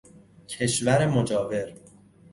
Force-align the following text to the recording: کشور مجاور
کشور 0.47 1.07
مجاور 1.07 1.73